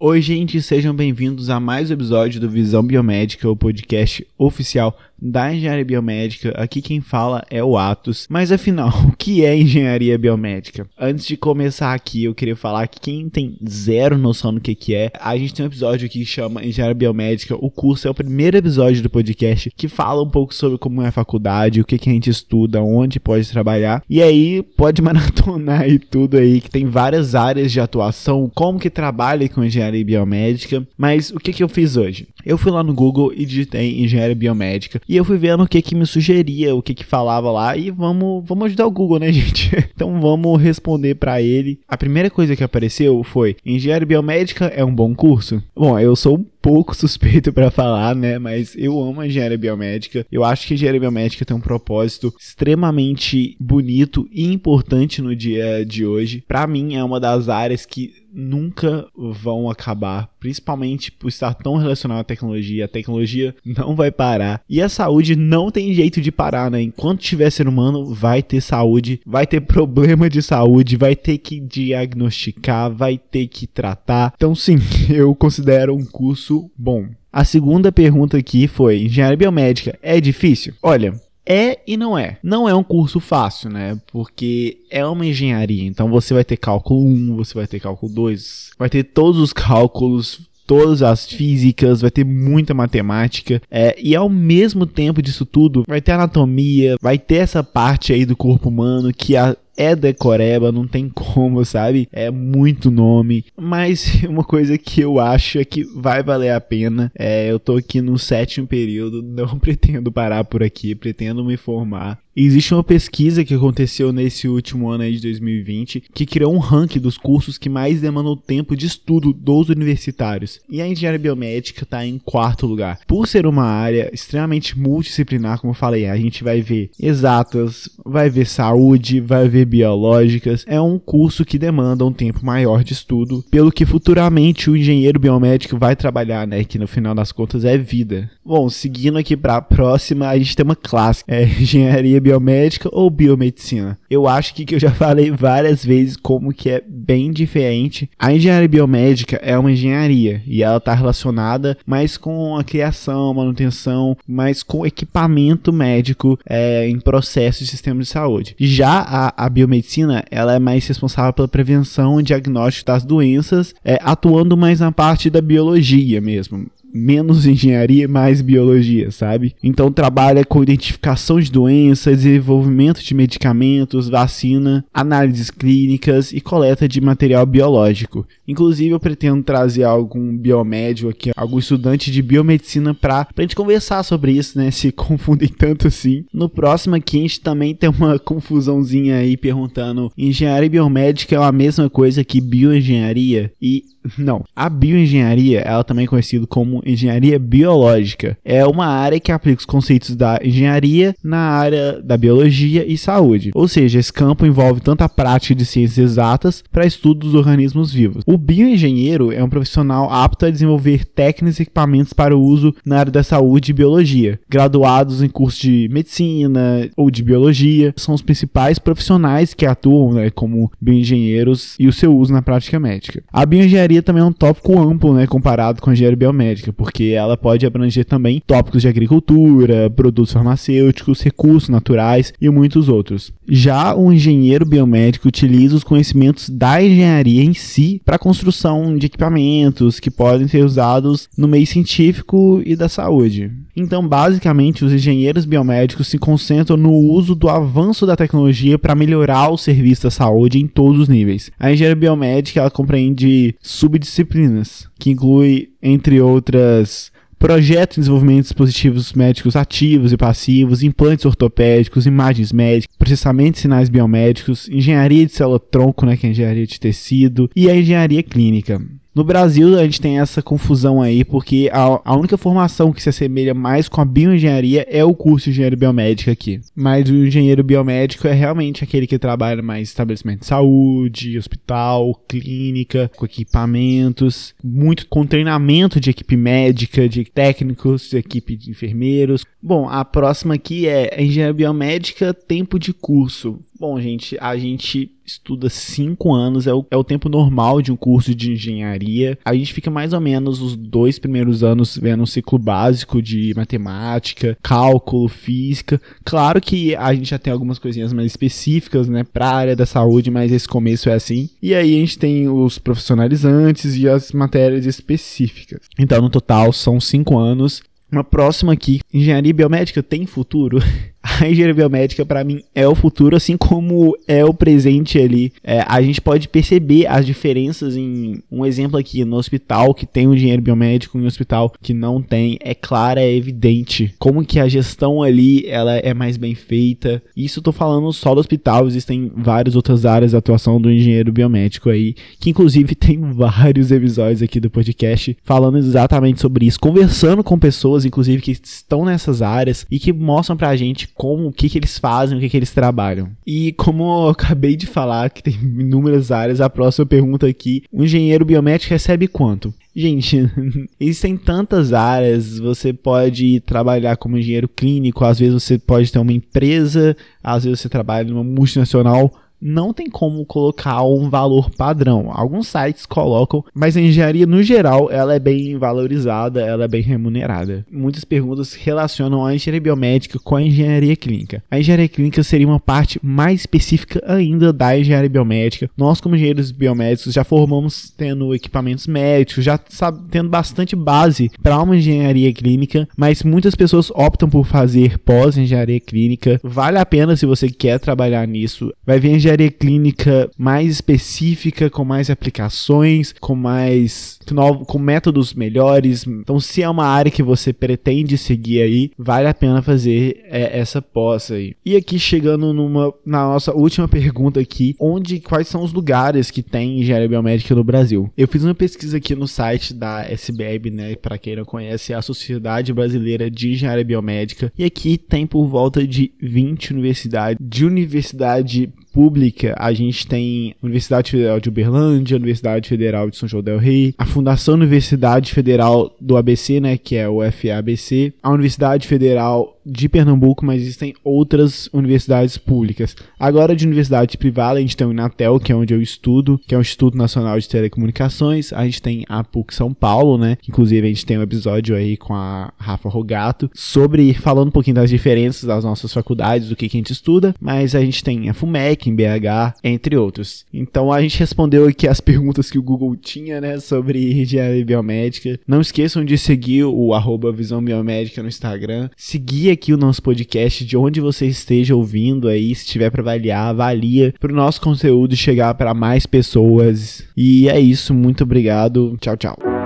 Oi, 0.00 0.22
gente, 0.22 0.60
sejam 0.62 0.94
bem-vindos 0.94 1.50
a 1.50 1.60
mais 1.60 1.90
um 1.90 1.94
episódio 1.94 2.40
do 2.40 2.48
Visão 2.50 2.82
Biomédica, 2.82 3.48
o 3.48 3.56
podcast 3.56 4.26
oficial 4.36 4.98
da 5.20 5.52
engenharia 5.52 5.84
biomédica. 5.84 6.50
Aqui 6.56 6.80
quem 6.80 7.00
fala 7.00 7.44
é 7.50 7.62
o 7.62 7.76
Atos. 7.76 8.26
Mas 8.30 8.52
afinal, 8.52 8.88
o 9.08 9.16
que 9.16 9.44
é 9.44 9.56
engenharia 9.56 10.16
biomédica? 10.16 10.86
Antes 10.98 11.26
de 11.26 11.36
começar 11.36 11.92
aqui, 11.92 12.24
eu 12.24 12.34
queria 12.34 12.56
falar 12.56 12.86
que 12.86 13.00
quem 13.00 13.28
tem 13.28 13.56
zero 13.68 14.16
noção 14.16 14.54
do 14.54 14.60
que, 14.60 14.74
que 14.74 14.94
é, 14.94 15.10
a 15.20 15.36
gente 15.36 15.54
tem 15.54 15.64
um 15.64 15.68
episódio 15.68 16.08
que 16.08 16.24
chama 16.24 16.64
Engenharia 16.64 16.94
Biomédica. 16.94 17.56
O 17.56 17.70
curso 17.70 18.06
é 18.06 18.10
o 18.10 18.14
primeiro 18.14 18.56
episódio 18.56 19.02
do 19.02 19.10
podcast 19.10 19.70
que 19.76 19.88
fala 19.88 20.22
um 20.22 20.28
pouco 20.28 20.54
sobre 20.54 20.78
como 20.78 21.02
é 21.02 21.08
a 21.08 21.12
faculdade, 21.12 21.80
o 21.80 21.84
que, 21.84 21.98
que 21.98 22.08
a 22.08 22.12
gente 22.12 22.30
estuda, 22.30 22.82
onde 22.82 23.20
pode 23.20 23.48
trabalhar. 23.50 24.02
E 24.08 24.22
aí, 24.22 24.62
pode 24.76 25.00
maratonar 25.02 25.82
aí 25.82 25.98
tudo 25.98 26.36
aí, 26.36 26.60
que 26.60 26.70
tem 26.70 26.86
várias 26.86 27.34
áreas 27.34 27.72
de 27.72 27.80
atuação, 27.80 28.50
como 28.54 28.78
que 28.78 28.90
trabalha 28.90 29.48
com 29.48 29.64
engenharia 29.64 30.04
biomédica. 30.04 30.86
Mas 30.96 31.30
o 31.30 31.38
que, 31.38 31.52
que 31.52 31.62
eu 31.62 31.68
fiz 31.68 31.96
hoje? 31.96 32.28
Eu 32.44 32.56
fui 32.56 32.70
lá 32.72 32.82
no 32.82 32.94
Google 32.94 33.32
e 33.34 33.44
digitei 33.44 34.00
engenharia 34.02 34.34
biomédica 34.34 35.00
e 35.08 35.16
eu 35.16 35.24
fui 35.24 35.38
vendo 35.38 35.62
o 35.62 35.68
que 35.68 35.80
que 35.80 35.94
me 35.94 36.06
sugeria, 36.06 36.74
o 36.74 36.82
que 36.82 36.94
que 36.94 37.04
falava 37.04 37.50
lá 37.50 37.76
e 37.76 37.90
vamos, 37.90 38.44
vamos 38.46 38.66
ajudar 38.66 38.86
o 38.86 38.90
Google, 38.90 39.18
né, 39.18 39.30
gente? 39.32 39.70
então 39.94 40.20
vamos 40.20 40.60
responder 40.60 41.14
para 41.14 41.40
ele. 41.40 41.80
A 41.88 41.96
primeira 41.96 42.30
coisa 42.30 42.54
que 42.54 42.62
apareceu 42.62 43.22
foi: 43.24 43.56
engenharia 43.64 44.06
biomédica 44.06 44.66
é 44.66 44.84
um 44.84 44.94
bom 44.94 45.14
curso? 45.14 45.62
Bom, 45.74 45.98
eu 45.98 46.14
sou 46.14 46.36
um 46.36 46.46
pouco 46.60 46.94
suspeito 46.96 47.52
para 47.52 47.70
falar, 47.70 48.14
né? 48.14 48.38
Mas 48.38 48.74
eu 48.76 49.00
amo 49.00 49.20
a 49.20 49.26
engenharia 49.26 49.56
biomédica. 49.56 50.26
Eu 50.30 50.44
acho 50.44 50.66
que 50.66 50.74
a 50.74 50.76
engenharia 50.76 51.00
biomédica 51.00 51.44
tem 51.44 51.56
um 51.56 51.60
propósito 51.60 52.32
extremamente 52.38 53.56
bonito 53.58 54.28
e 54.30 54.52
importante 54.52 55.22
no 55.22 55.34
dia 55.34 55.84
de 55.84 56.04
hoje. 56.04 56.44
Para 56.46 56.66
mim, 56.66 56.96
é 56.96 57.02
uma 57.02 57.18
das 57.18 57.48
áreas 57.48 57.86
que 57.86 58.12
nunca 58.32 59.06
vão 59.16 59.70
acabar, 59.70 60.28
principalmente 60.38 61.10
por 61.10 61.28
estar 61.28 61.54
tão 61.54 61.76
relacionado 61.76 62.20
à 62.20 62.24
tecnologia. 62.24 62.84
A 62.84 62.88
tecnologia 62.88 63.54
não 63.64 63.94
vai 63.94 64.10
parar 64.10 64.62
e 64.68 64.80
a 64.80 64.88
saúde 64.88 65.36
não 65.36 65.70
tem 65.70 65.92
jeito 65.94 66.20
de 66.20 66.30
parar, 66.30 66.70
né? 66.70 66.82
Enquanto 66.82 67.20
tiver 67.20 67.50
ser 67.50 67.68
humano, 67.68 68.14
vai 68.14 68.42
ter 68.42 68.60
saúde, 68.60 69.20
vai 69.24 69.46
ter 69.46 69.60
problema 69.60 70.28
de 70.28 70.42
saúde, 70.42 70.96
vai 70.96 71.16
ter 71.16 71.38
que 71.38 71.60
diagnosticar, 71.60 72.90
vai 72.90 73.18
ter 73.18 73.46
que 73.48 73.66
tratar. 73.66 74.32
Então, 74.36 74.54
sim, 74.54 74.76
eu 75.08 75.34
considero 75.34 75.94
um 75.94 76.04
curso 76.04 76.70
bom. 76.76 77.06
A 77.32 77.44
segunda 77.44 77.92
pergunta 77.92 78.36
aqui 78.36 78.66
foi: 78.66 79.02
engenharia 79.02 79.36
biomédica 79.36 79.98
é 80.02 80.20
difícil? 80.20 80.74
Olha, 80.82 81.14
é 81.48 81.78
e 81.86 81.96
não 81.96 82.16
é. 82.16 82.38
Não 82.42 82.68
é 82.68 82.74
um 82.74 82.84
curso 82.84 83.18
fácil, 83.18 83.70
né? 83.70 83.98
Porque 84.12 84.78
é 84.90 85.04
uma 85.06 85.24
engenharia. 85.24 85.84
Então 85.84 86.10
você 86.10 86.34
vai 86.34 86.44
ter 86.44 86.58
cálculo 86.58 87.00
1, 87.00 87.36
você 87.36 87.54
vai 87.54 87.66
ter 87.66 87.80
cálculo 87.80 88.12
2, 88.12 88.72
vai 88.78 88.90
ter 88.90 89.02
todos 89.04 89.40
os 89.40 89.52
cálculos, 89.54 90.40
todas 90.66 91.02
as 91.02 91.26
físicas, 91.26 92.02
vai 92.02 92.10
ter 92.10 92.24
muita 92.24 92.74
matemática. 92.74 93.62
É, 93.70 93.96
e 93.98 94.14
ao 94.14 94.28
mesmo 94.28 94.84
tempo 94.84 95.22
disso 95.22 95.46
tudo, 95.46 95.84
vai 95.88 96.02
ter 96.02 96.12
anatomia, 96.12 96.96
vai 97.00 97.18
ter 97.18 97.36
essa 97.36 97.64
parte 97.64 98.12
aí 98.12 98.26
do 98.26 98.36
corpo 98.36 98.68
humano 98.68 99.10
que 99.12 99.34
a 99.34 99.56
é 99.78 99.94
decoreba, 99.94 100.72
não 100.72 100.88
tem 100.88 101.08
como, 101.08 101.64
sabe? 101.64 102.08
É 102.12 102.32
muito 102.32 102.90
nome. 102.90 103.44
Mas 103.56 104.22
uma 104.28 104.42
coisa 104.42 104.76
que 104.76 105.00
eu 105.00 105.20
acho 105.20 105.58
é 105.58 105.64
que 105.64 105.84
vai 105.84 106.20
valer 106.20 106.50
a 106.50 106.60
pena. 106.60 107.12
É, 107.16 107.48
eu 107.50 107.60
tô 107.60 107.76
aqui 107.76 108.02
no 108.02 108.18
sétimo 108.18 108.66
período, 108.66 109.22
não 109.22 109.56
pretendo 109.60 110.10
parar 110.10 110.42
por 110.42 110.64
aqui, 110.64 110.96
pretendo 110.96 111.44
me 111.44 111.56
formar. 111.56 112.18
Existe 112.40 112.72
uma 112.72 112.84
pesquisa 112.84 113.44
que 113.44 113.52
aconteceu 113.52 114.12
nesse 114.12 114.46
último 114.46 114.88
ano 114.88 115.02
aí 115.02 115.16
de 115.16 115.22
2020 115.22 116.04
que 116.14 116.24
criou 116.24 116.54
um 116.54 116.58
ranking 116.58 117.00
dos 117.00 117.18
cursos 117.18 117.58
que 117.58 117.68
mais 117.68 118.00
demandam 118.00 118.36
tempo 118.36 118.76
de 118.76 118.86
estudo 118.86 119.32
dos 119.32 119.70
universitários. 119.70 120.60
E 120.70 120.80
a 120.80 120.86
engenharia 120.86 121.18
biomédica 121.18 121.82
está 121.82 122.06
em 122.06 122.16
quarto 122.16 122.64
lugar. 122.64 123.00
Por 123.08 123.26
ser 123.26 123.44
uma 123.44 123.64
área 123.64 124.08
extremamente 124.14 124.78
multidisciplinar, 124.78 125.60
como 125.60 125.72
eu 125.72 125.74
falei, 125.74 126.06
a 126.06 126.16
gente 126.16 126.44
vai 126.44 126.62
ver 126.62 126.92
exatas, 127.00 127.90
vai 128.06 128.30
ver 128.30 128.46
saúde, 128.46 129.20
vai 129.20 129.48
ver 129.48 129.64
biológicas. 129.64 130.64
É 130.68 130.80
um 130.80 130.96
curso 130.96 131.44
que 131.44 131.58
demanda 131.58 132.06
um 132.06 132.12
tempo 132.12 132.46
maior 132.46 132.84
de 132.84 132.92
estudo, 132.92 133.44
pelo 133.50 133.72
que 133.72 133.84
futuramente 133.84 134.70
o 134.70 134.76
engenheiro 134.76 135.18
biomédico 135.18 135.76
vai 135.76 135.96
trabalhar, 135.96 136.46
né? 136.46 136.62
Que 136.62 136.78
no 136.78 136.86
final 136.86 137.16
das 137.16 137.32
contas 137.32 137.64
é 137.64 137.76
vida. 137.76 138.30
Bom, 138.44 138.70
seguindo 138.70 139.18
aqui 139.18 139.36
para 139.36 139.56
a 139.56 139.60
próxima, 139.60 140.28
a 140.28 140.38
gente 140.38 140.54
tem 140.54 140.64
uma 140.64 140.76
classe, 140.76 141.24
é 141.26 141.42
engenharia 141.60 142.27
biomédica 142.28 142.90
ou 142.92 143.08
biomedicina. 143.08 143.98
Eu 144.10 144.28
acho 144.28 144.54
que, 144.54 144.64
que 144.64 144.74
eu 144.74 144.80
já 144.80 144.90
falei 144.92 145.30
várias 145.30 145.84
vezes 145.84 146.16
como 146.16 146.52
que 146.52 146.68
é 146.68 146.82
bem 146.86 147.32
diferente. 147.32 148.10
A 148.18 148.32
engenharia 148.32 148.68
biomédica 148.68 149.36
é 149.36 149.56
uma 149.58 149.72
engenharia 149.72 150.42
e 150.46 150.62
ela 150.62 150.76
está 150.76 150.92
relacionada 150.92 151.78
mais 151.86 152.16
com 152.16 152.56
a 152.56 152.64
criação, 152.64 153.32
manutenção, 153.32 154.16
mais 154.26 154.62
com 154.62 154.84
equipamento 154.84 155.72
médico 155.72 156.38
é, 156.46 156.88
em 156.88 157.00
processos 157.00 157.60
de 157.60 157.70
sistema 157.70 158.00
de 158.00 158.06
saúde. 158.06 158.54
Já 158.58 159.00
a, 159.00 159.46
a 159.46 159.48
biomedicina, 159.48 160.24
ela 160.30 160.54
é 160.54 160.58
mais 160.58 160.86
responsável 160.86 161.32
pela 161.32 161.48
prevenção 161.48 162.20
e 162.20 162.22
diagnóstico 162.22 162.86
das 162.86 163.04
doenças, 163.04 163.74
é, 163.84 163.98
atuando 164.02 164.56
mais 164.56 164.80
na 164.80 164.92
parte 164.92 165.30
da 165.30 165.40
biologia 165.40 166.20
mesmo 166.20 166.66
menos 166.92 167.46
engenharia 167.46 168.04
e 168.04 168.08
mais 168.08 168.40
biologia, 168.40 169.10
sabe? 169.10 169.54
Então 169.62 169.92
trabalha 169.92 170.44
com 170.44 170.62
identificação 170.62 171.40
de 171.40 171.50
doenças, 171.50 172.22
desenvolvimento 172.22 173.02
de 173.02 173.14
medicamentos, 173.14 174.08
vacina, 174.08 174.84
análises 174.92 175.50
clínicas 175.50 176.32
e 176.32 176.40
coleta 176.40 176.88
de 176.88 177.00
material 177.00 177.44
biológico. 177.46 178.26
Inclusive 178.46 178.90
eu 178.90 179.00
pretendo 179.00 179.42
trazer 179.42 179.84
algum 179.84 180.36
biomédico 180.36 181.10
aqui, 181.10 181.30
algum 181.36 181.58
estudante 181.58 182.10
de 182.10 182.22
biomedicina 182.22 182.94
para 182.94 183.26
a 183.36 183.40
gente 183.40 183.56
conversar 183.56 184.02
sobre 184.02 184.32
isso, 184.32 184.58
né? 184.58 184.70
Se 184.78 184.92
confundem 184.92 185.48
tanto 185.48 185.88
assim. 185.88 186.24
No 186.32 186.48
próximo 186.48 186.94
aqui 186.94 187.18
a 187.18 187.22
gente 187.22 187.40
também 187.40 187.74
tem 187.74 187.90
uma 187.90 188.18
confusãozinha 188.18 189.16
aí 189.16 189.36
perguntando: 189.36 190.10
engenharia 190.16 190.70
biomédica 190.70 191.34
é 191.36 191.38
a 191.38 191.52
mesma 191.52 191.90
coisa 191.90 192.24
que 192.24 192.40
bioengenharia? 192.40 193.52
E 193.60 193.84
não. 194.16 194.44
A 194.54 194.68
bioengenharia, 194.68 195.60
ela 195.60 195.84
também 195.84 196.04
é 196.04 196.08
conhecida 196.08 196.46
como 196.46 196.77
engenharia 196.84 197.38
biológica. 197.38 198.36
É 198.44 198.64
uma 198.66 198.86
área 198.86 199.20
que 199.20 199.32
aplica 199.32 199.60
os 199.60 199.66
conceitos 199.66 200.14
da 200.14 200.38
engenharia 200.42 201.14
na 201.22 201.38
área 201.38 202.00
da 202.02 202.16
biologia 202.16 202.84
e 202.86 202.96
saúde. 202.96 203.50
Ou 203.54 203.66
seja, 203.66 203.98
esse 203.98 204.12
campo 204.12 204.46
envolve 204.46 204.80
tanto 204.80 205.02
a 205.02 205.08
prática 205.08 205.54
de 205.54 205.64
ciências 205.64 205.98
exatas 205.98 206.62
para 206.70 206.86
estudo 206.86 207.20
dos 207.20 207.34
organismos 207.34 207.92
vivos. 207.92 208.22
O 208.26 208.36
bioengenheiro 208.36 209.32
é 209.32 209.42
um 209.42 209.48
profissional 209.48 210.10
apto 210.10 210.46
a 210.46 210.50
desenvolver 210.50 211.04
técnicas 211.04 211.58
e 211.58 211.62
equipamentos 211.62 212.12
para 212.12 212.36
o 212.36 212.42
uso 212.42 212.74
na 212.84 212.98
área 212.98 213.12
da 213.12 213.22
saúde 213.22 213.70
e 213.70 213.74
biologia. 213.74 214.38
Graduados 214.48 215.22
em 215.22 215.28
curso 215.28 215.60
de 215.60 215.88
medicina 215.90 216.88
ou 216.96 217.10
de 217.10 217.22
biologia 217.22 217.92
são 217.96 218.14
os 218.14 218.22
principais 218.22 218.78
profissionais 218.78 219.54
que 219.54 219.66
atuam 219.66 220.12
né, 220.12 220.30
como 220.30 220.70
bioengenheiros 220.80 221.74
e 221.78 221.88
o 221.88 221.92
seu 221.92 222.16
uso 222.16 222.32
na 222.32 222.42
prática 222.42 222.78
médica. 222.78 223.22
A 223.32 223.44
bioengenharia 223.46 223.88
engenharia 223.88 224.02
também 224.02 224.22
é 224.22 224.26
um 224.26 224.32
tópico 224.32 224.78
amplo, 224.78 225.14
né, 225.14 225.26
comparado 225.26 225.80
com 225.80 225.90
a 225.90 225.92
engenharia 225.92 226.16
biomédica, 226.16 226.67
porque 226.72 227.04
ela 227.04 227.36
pode 227.36 227.66
abranger 227.66 228.04
também 228.04 228.42
tópicos 228.46 228.82
de 228.82 228.88
agricultura, 228.88 229.90
produtos 229.90 230.32
farmacêuticos, 230.32 231.20
recursos 231.20 231.68
naturais 231.68 232.32
e 232.40 232.48
muitos 232.48 232.88
outros. 232.88 233.32
Já 233.48 233.94
o 233.94 234.12
engenheiro 234.12 234.66
biomédico 234.66 235.28
utiliza 235.28 235.76
os 235.76 235.84
conhecimentos 235.84 236.48
da 236.48 236.82
engenharia 236.82 237.42
em 237.42 237.54
si 237.54 238.00
para 238.04 238.16
a 238.16 238.18
construção 238.18 238.96
de 238.96 239.06
equipamentos 239.06 240.00
que 240.00 240.10
podem 240.10 240.48
ser 240.48 240.64
usados 240.64 241.28
no 241.36 241.48
meio 241.48 241.66
científico 241.66 242.62
e 242.64 242.76
da 242.76 242.88
saúde. 242.88 243.50
Então, 243.76 244.06
basicamente, 244.06 244.84
os 244.84 244.92
engenheiros 244.92 245.44
biomédicos 245.44 246.08
se 246.08 246.18
concentram 246.18 246.76
no 246.76 246.92
uso 246.92 247.34
do 247.34 247.48
avanço 247.48 248.04
da 248.04 248.16
tecnologia 248.16 248.78
para 248.78 248.94
melhorar 248.94 249.50
o 249.50 249.56
serviço 249.56 250.02
da 250.02 250.10
saúde 250.10 250.58
em 250.58 250.66
todos 250.66 251.02
os 251.02 251.08
níveis. 251.08 251.50
A 251.58 251.72
engenharia 251.72 251.96
biomédica 251.96 252.60
ela 252.60 252.70
compreende 252.70 253.54
subdisciplinas, 253.60 254.88
que 254.98 255.10
inclui, 255.10 255.68
entre 255.82 256.20
outras, 256.20 257.12
projetos 257.38 257.96
de 257.96 258.00
desenvolvimento 258.02 258.42
de 258.42 258.48
dispositivos 258.48 259.12
médicos 259.12 259.56
ativos 259.56 260.12
e 260.12 260.16
passivos, 260.16 260.82
implantes 260.82 261.24
ortopédicos, 261.24 262.06
imagens 262.06 262.52
médicas, 262.52 262.94
processamento 262.96 263.52
de 263.52 263.60
sinais 263.60 263.88
biomédicos, 263.88 264.68
engenharia 264.68 265.24
de 265.24 265.32
célula-tronco, 265.32 266.04
né, 266.04 266.16
que 266.16 266.26
é 266.26 266.28
a 266.28 266.32
engenharia 266.32 266.66
de 266.66 266.80
tecido, 266.80 267.50
e 267.54 267.70
a 267.70 267.76
engenharia 267.76 268.22
clínica. 268.22 268.82
No 269.18 269.24
Brasil, 269.24 269.76
a 269.76 269.82
gente 269.82 270.00
tem 270.00 270.20
essa 270.20 270.40
confusão 270.40 271.02
aí, 271.02 271.24
porque 271.24 271.68
a, 271.72 272.00
a 272.04 272.16
única 272.16 272.38
formação 272.38 272.92
que 272.92 273.02
se 273.02 273.08
assemelha 273.08 273.52
mais 273.52 273.88
com 273.88 274.00
a 274.00 274.04
bioengenharia 274.04 274.86
é 274.88 275.04
o 275.04 275.12
curso 275.12 275.46
de 275.46 275.50
engenharia 275.50 275.76
biomédica 275.76 276.30
aqui. 276.30 276.60
Mas 276.72 277.10
o 277.10 277.16
engenheiro 277.16 277.64
biomédico 277.64 278.28
é 278.28 278.32
realmente 278.32 278.84
aquele 278.84 279.08
que 279.08 279.18
trabalha 279.18 279.60
mais 279.60 279.80
em 279.80 279.82
estabelecimento 279.82 280.42
de 280.42 280.46
saúde, 280.46 281.36
hospital, 281.36 282.14
clínica, 282.28 283.10
com 283.16 283.24
equipamentos, 283.24 284.54
muito 284.62 285.08
com 285.08 285.26
treinamento 285.26 285.98
de 285.98 286.10
equipe 286.10 286.36
médica, 286.36 287.08
de 287.08 287.24
técnicos, 287.24 288.10
de 288.10 288.18
equipe 288.18 288.56
de 288.56 288.70
enfermeiros. 288.70 289.44
Bom, 289.60 289.88
a 289.88 290.04
próxima 290.04 290.54
aqui 290.54 290.86
é 290.86 291.20
engenharia 291.20 291.52
biomédica, 291.52 292.32
tempo 292.32 292.78
de 292.78 292.92
curso. 292.92 293.58
Bom, 293.78 294.00
gente, 294.00 294.36
a 294.40 294.56
gente 294.56 295.12
estuda 295.24 295.70
cinco 295.70 296.34
anos, 296.34 296.66
é 296.66 296.74
o, 296.74 296.84
é 296.90 296.96
o 296.96 297.04
tempo 297.04 297.28
normal 297.28 297.80
de 297.80 297.92
um 297.92 297.96
curso 297.96 298.34
de 298.34 298.52
engenharia. 298.52 299.38
A 299.44 299.54
gente 299.54 299.72
fica 299.72 299.88
mais 299.88 300.12
ou 300.12 300.20
menos 300.20 300.60
os 300.60 300.74
dois 300.74 301.18
primeiros 301.18 301.62
anos 301.62 301.96
vendo 301.96 302.22
um 302.22 302.26
ciclo 302.26 302.58
básico 302.58 303.22
de 303.22 303.52
matemática, 303.54 304.58
cálculo, 304.62 305.28
física. 305.28 306.00
Claro 306.24 306.60
que 306.60 306.96
a 306.96 307.14
gente 307.14 307.30
já 307.30 307.38
tem 307.38 307.52
algumas 307.52 307.78
coisinhas 307.78 308.12
mais 308.12 308.26
específicas, 308.26 309.08
né, 309.08 309.22
para 309.22 309.46
a 309.46 309.54
área 309.54 309.76
da 309.76 309.86
saúde, 309.86 310.30
mas 310.30 310.50
esse 310.50 310.66
começo 310.66 311.08
é 311.08 311.14
assim. 311.14 311.48
E 311.62 311.72
aí 311.72 311.96
a 311.96 312.00
gente 312.00 312.18
tem 312.18 312.48
os 312.48 312.78
profissionalizantes 312.78 313.96
e 313.96 314.08
as 314.08 314.32
matérias 314.32 314.86
específicas. 314.86 315.82
Então, 315.96 316.20
no 316.20 316.30
total, 316.30 316.72
são 316.72 316.98
cinco 316.98 317.38
anos. 317.38 317.80
Uma 318.10 318.24
próxima 318.24 318.72
aqui, 318.72 319.00
engenharia 319.12 319.52
biomédica 319.52 320.02
tem 320.02 320.24
futuro? 320.24 320.78
a 321.40 321.48
engenharia 321.48 321.74
biomédica 321.74 322.24
para 322.24 322.42
mim 322.42 322.62
é 322.74 322.86
o 322.86 322.94
futuro, 322.94 323.36
assim 323.36 323.56
como 323.56 324.16
é 324.26 324.44
o 324.44 324.54
presente 324.54 325.18
ali. 325.18 325.52
É, 325.62 325.84
a 325.86 326.00
gente 326.00 326.20
pode 326.20 326.48
perceber 326.48 327.06
as 327.06 327.26
diferenças 327.26 327.96
em 327.96 328.42
um 328.50 328.64
exemplo 328.64 328.98
aqui 328.98 329.24
no 329.24 329.36
hospital 329.36 329.94
que 329.94 330.06
tem 330.06 330.26
um 330.26 330.34
engenheiro 330.34 330.62
biomédico 330.62 331.18
e 331.18 331.22
um 331.22 331.26
hospital 331.26 331.72
que 331.82 331.92
não 331.92 332.22
tem. 332.22 332.58
É 332.60 332.74
clara, 332.74 333.20
é 333.20 333.34
evidente 333.34 334.14
como 334.18 334.44
que 334.44 334.58
a 334.58 334.68
gestão 334.68 335.22
ali 335.22 335.66
ela 335.66 335.96
é 335.96 336.14
mais 336.14 336.36
bem 336.36 336.54
feita. 336.54 337.22
Isso 337.36 337.58
eu 337.58 337.62
tô 337.62 337.72
falando 337.72 338.12
só 338.12 338.34
do 338.34 338.40
hospital, 338.40 338.86
existem 338.86 339.30
várias 339.36 339.76
outras 339.76 340.06
áreas 340.06 340.30
de 340.30 340.36
atuação 340.36 340.80
do 340.80 340.90
engenheiro 340.90 341.32
biomédico 341.32 341.90
aí, 341.90 342.14
que 342.40 342.50
inclusive 342.50 342.94
tem 342.96 343.20
vários 343.20 343.90
episódios 343.90 344.42
aqui 344.42 344.60
do 344.60 344.70
podcast 344.70 345.36
falando 345.44 345.78
exatamente 345.78 346.40
sobre 346.40 346.66
isso, 346.66 346.80
conversando 346.80 347.44
com 347.44 347.58
pessoas 347.58 348.04
inclusive 348.04 348.42
que 348.42 348.52
estão 348.52 349.04
nessas 349.04 349.42
áreas 349.42 349.86
e 349.90 349.98
que 349.98 350.12
mostram 350.12 350.56
pra 350.56 350.76
gente 350.76 351.08
como, 351.18 351.48
o 351.48 351.52
que, 351.52 351.68
que 351.68 351.76
eles 351.76 351.98
fazem, 351.98 352.38
o 352.38 352.40
que, 352.40 352.48
que 352.48 352.56
eles 352.56 352.72
trabalham. 352.72 353.30
E 353.44 353.72
como 353.72 354.04
eu 354.04 354.28
acabei 354.28 354.76
de 354.76 354.86
falar, 354.86 355.28
que 355.30 355.42
tem 355.42 355.52
inúmeras 355.54 356.30
áreas, 356.30 356.60
a 356.60 356.70
próxima 356.70 357.04
pergunta 357.04 357.46
aqui: 357.46 357.82
um 357.92 358.04
engenheiro 358.04 358.44
biomédico 358.44 358.92
recebe 358.92 359.26
quanto? 359.26 359.74
Gente, 359.94 360.48
existem 361.00 361.36
tantas 361.36 361.92
áreas. 361.92 362.60
Você 362.60 362.92
pode 362.92 363.60
trabalhar 363.60 364.16
como 364.16 364.38
engenheiro 364.38 364.68
clínico, 364.68 365.24
às 365.24 365.40
vezes 365.40 365.60
você 365.60 365.76
pode 365.76 366.12
ter 366.12 366.20
uma 366.20 366.32
empresa, 366.32 367.16
às 367.42 367.64
vezes 367.64 367.80
você 367.80 367.88
trabalha 367.88 368.28
numa 368.28 368.44
multinacional 368.44 369.32
não 369.60 369.92
tem 369.92 370.08
como 370.08 370.44
colocar 370.44 371.02
um 371.02 371.28
valor 371.28 371.70
padrão. 371.70 372.30
Alguns 372.32 372.68
sites 372.68 373.04
colocam, 373.06 373.64
mas 373.74 373.96
a 373.96 374.00
engenharia 374.00 374.46
no 374.46 374.62
geral 374.62 375.10
ela 375.10 375.34
é 375.34 375.38
bem 375.38 375.76
valorizada, 375.76 376.60
ela 376.60 376.84
é 376.84 376.88
bem 376.88 377.02
remunerada. 377.02 377.84
Muitas 377.90 378.24
perguntas 378.24 378.74
relacionam 378.74 379.44
a 379.44 379.54
engenharia 379.54 379.80
biomédica 379.80 380.38
com 380.38 380.56
a 380.56 380.62
engenharia 380.62 381.16
clínica. 381.16 381.62
A 381.70 381.78
engenharia 381.78 382.08
clínica 382.08 382.42
seria 382.42 382.66
uma 382.66 382.80
parte 382.80 383.18
mais 383.22 383.60
específica 383.60 384.22
ainda 384.26 384.72
da 384.72 384.98
engenharia 384.98 385.28
biomédica. 385.28 385.90
Nós 385.96 386.20
como 386.20 386.36
engenheiros 386.36 386.70
biomédicos 386.70 387.32
já 387.32 387.44
formamos 387.44 388.10
tendo 388.16 388.54
equipamentos 388.54 389.06
médicos, 389.06 389.64
já 389.64 389.78
sabe, 389.88 390.20
tendo 390.30 390.48
bastante 390.48 390.94
base 390.94 391.50
para 391.62 391.80
uma 391.82 391.96
engenharia 391.96 392.52
clínica, 392.52 393.08
mas 393.16 393.42
muitas 393.42 393.74
pessoas 393.74 394.10
optam 394.10 394.48
por 394.48 394.66
fazer 394.66 395.18
pós-engenharia 395.18 396.00
clínica. 396.00 396.60
Vale 396.62 396.98
a 396.98 397.06
pena 397.06 397.36
se 397.36 397.46
você 397.46 397.68
quer 397.68 397.98
trabalhar 397.98 398.46
nisso. 398.46 398.92
Vai 399.04 399.18
ver 399.18 399.34
engenharia 399.34 399.47
clínica 399.70 400.50
mais 400.56 400.92
específica, 400.92 401.88
com 401.88 402.04
mais 402.04 402.30
aplicações, 402.30 403.34
com 403.40 403.54
mais 403.54 404.38
com 404.86 404.98
métodos 404.98 405.52
melhores. 405.54 406.26
Então, 406.26 406.58
se 406.58 406.82
é 406.82 406.88
uma 406.88 407.06
área 407.06 407.30
que 407.30 407.42
você 407.42 407.72
pretende 407.72 408.38
seguir 408.38 408.82
aí, 408.82 409.10
vale 409.18 409.46
a 409.46 409.54
pena 409.54 409.82
fazer 409.82 410.40
é, 410.44 410.78
essa 410.78 411.02
pós 411.02 411.50
aí. 411.50 411.74
E 411.84 411.96
aqui 411.96 412.18
chegando 412.18 412.72
numa 412.72 413.12
na 413.24 413.44
nossa 413.44 413.74
última 413.74 414.08
pergunta 414.08 414.60
aqui, 414.60 414.96
onde 414.98 415.40
quais 415.40 415.68
são 415.68 415.82
os 415.82 415.92
lugares 415.92 416.50
que 416.50 416.62
tem 416.62 417.00
engenharia 417.00 417.28
biomédica 417.28 417.74
no 417.74 417.84
Brasil? 417.84 418.30
Eu 418.36 418.48
fiz 418.48 418.64
uma 418.64 418.74
pesquisa 418.74 419.18
aqui 419.18 419.34
no 419.34 419.46
site 419.46 419.92
da 419.94 420.26
SBEB, 420.30 420.90
né, 420.90 421.14
para 421.16 421.38
quem 421.38 421.56
não 421.56 421.64
conhece, 421.64 422.12
é 422.12 422.16
a 422.16 422.22
Sociedade 422.22 422.92
Brasileira 422.92 423.50
de 423.50 423.72
Engenharia 423.72 424.04
Biomédica, 424.04 424.72
e 424.78 424.84
aqui 424.84 425.18
tem 425.18 425.46
por 425.46 425.66
volta 425.66 426.06
de 426.06 426.32
20 426.40 426.92
universidades, 426.92 427.58
de 427.60 427.84
universidade 427.84 428.92
pública, 429.18 429.74
a 429.76 429.92
gente 429.92 430.28
tem 430.28 430.76
a 430.80 430.86
Universidade 430.86 431.32
Federal 431.32 431.58
de 431.58 431.68
Uberlândia, 431.68 432.36
a 432.36 432.38
Universidade 432.38 432.88
Federal 432.88 433.28
de 433.28 433.36
São 433.36 433.48
João 433.48 433.64
del 433.64 433.76
Rei, 433.76 434.14
a 434.16 434.24
Fundação 434.24 434.74
Universidade 434.74 435.52
Federal 435.52 436.14
do 436.20 436.36
ABC, 436.36 436.78
né, 436.78 436.96
que 436.96 437.16
é 437.16 437.28
o 437.28 437.40
FABC, 437.50 438.32
a 438.40 438.50
Universidade 438.50 439.08
Federal 439.08 439.76
de 439.88 440.08
Pernambuco, 440.08 440.64
mas 440.64 440.82
existem 440.82 441.14
outras 441.24 441.88
universidades 441.92 442.58
públicas. 442.58 443.16
Agora, 443.38 443.74
de 443.74 443.86
universidade 443.86 444.36
privada, 444.36 444.78
a 444.78 444.82
gente 444.82 444.96
tem 444.96 445.06
o 445.06 445.10
Inatel, 445.10 445.58
que 445.58 445.72
é 445.72 445.76
onde 445.76 445.94
eu 445.94 446.02
estudo, 446.02 446.60
que 446.66 446.74
é 446.74 446.78
o 446.78 446.80
Instituto 446.80 447.16
Nacional 447.16 447.58
de 447.58 447.68
Telecomunicações. 447.68 448.72
A 448.72 448.84
gente 448.84 449.00
tem 449.00 449.24
a 449.28 449.42
PUC 449.42 449.74
São 449.74 449.92
Paulo, 449.94 450.36
né? 450.36 450.58
Inclusive, 450.68 451.06
a 451.06 451.10
gente 451.10 451.24
tem 451.24 451.38
um 451.38 451.42
episódio 451.42 451.96
aí 451.96 452.16
com 452.16 452.34
a 452.34 452.72
Rafa 452.78 453.08
Rogato 453.08 453.70
sobre 453.74 454.34
falando 454.34 454.68
um 454.68 454.72
pouquinho 454.72 454.96
das 454.96 455.10
diferenças 455.10 455.64
das 455.64 455.84
nossas 455.84 456.12
faculdades, 456.12 456.68
do 456.68 456.76
que, 456.76 456.88
que 456.88 456.96
a 456.96 457.00
gente 457.00 457.12
estuda. 457.12 457.54
Mas 457.60 457.94
a 457.94 458.00
gente 458.00 458.22
tem 458.22 458.48
a 458.48 458.54
FUMEC 458.54 459.08
em 459.08 459.14
BH, 459.14 459.78
entre 459.82 460.16
outros. 460.16 460.66
Então, 460.72 461.12
a 461.12 461.20
gente 461.22 461.38
respondeu 461.38 461.86
aqui 461.86 462.06
as 462.06 462.20
perguntas 462.20 462.70
que 462.70 462.78
o 462.78 462.82
Google 462.82 463.16
tinha, 463.16 463.60
né? 463.60 463.78
Sobre 463.80 464.40
engenharia 464.40 464.84
biomédica. 464.84 465.58
Não 465.66 465.80
esqueçam 465.80 466.24
de 466.24 466.36
seguir 466.36 466.84
o 466.84 467.14
arroba 467.14 467.52
Visão 467.52 467.82
Biomédica 467.82 468.42
no 468.42 468.48
Instagram. 468.48 469.08
Seguir 469.16 469.70
aqui 469.78 469.94
o 469.94 469.96
nosso 469.96 470.20
podcast 470.20 470.84
de 470.84 470.96
onde 470.96 471.20
você 471.20 471.46
esteja 471.46 471.94
ouvindo 471.94 472.48
aí, 472.48 472.74
se 472.74 472.84
tiver 472.84 473.10
para 473.10 473.22
avaliar, 473.22 473.68
avalia 473.68 474.34
para 474.40 474.52
o 474.52 474.56
nosso 474.56 474.80
conteúdo 474.80 475.36
chegar 475.36 475.72
para 475.74 475.94
mais 475.94 476.26
pessoas. 476.26 477.24
E 477.36 477.68
é 477.68 477.78
isso, 477.78 478.12
muito 478.12 478.42
obrigado. 478.42 479.16
Tchau, 479.20 479.36
tchau. 479.36 479.77